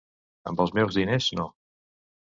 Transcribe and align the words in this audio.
Amb 0.51 0.63
els 0.65 0.73
meus 0.79 0.97
diners 1.01 1.31
no! 1.41 1.49